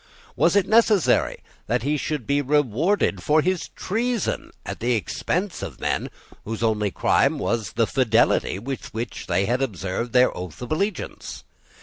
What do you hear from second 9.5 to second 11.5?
observed their oath of allegiance.